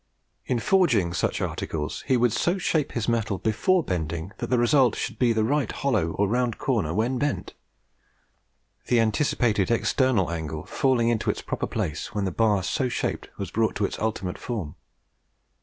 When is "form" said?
14.39-14.73